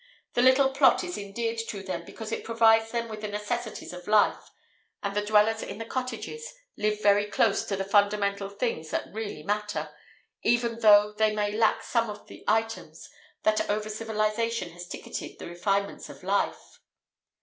The 0.33 0.41
little 0.41 0.71
plot 0.71 1.03
is 1.03 1.15
endeared 1.15 1.59
to 1.67 1.83
them 1.83 2.05
because 2.05 2.31
it 2.31 2.43
provides 2.43 2.89
them 2.89 3.07
with 3.07 3.21
the 3.21 3.27
necessities 3.27 3.93
of 3.93 4.07
life, 4.07 4.49
and 5.03 5.15
the 5.15 5.23
dwellers 5.23 5.61
in 5.61 5.77
the 5.77 5.85
cottages 5.85 6.55
live 6.75 7.03
very 7.03 7.27
close 7.27 7.63
to 7.65 7.75
the 7.75 7.83
fundamental 7.83 8.49
things 8.49 8.89
that 8.89 9.13
really 9.13 9.43
matter, 9.43 9.91
even 10.41 10.79
though 10.79 11.11
they 11.13 11.35
may 11.35 11.51
lack 11.51 11.83
some 11.83 12.09
of 12.09 12.25
the 12.25 12.43
items 12.47 13.07
that 13.43 13.69
over 13.69 13.89
civilization 13.89 14.71
has 14.71 14.87
ticketed 14.87 15.37
the 15.37 15.45
refinements 15.45 16.09
of 16.09 16.23
life. 16.23 16.79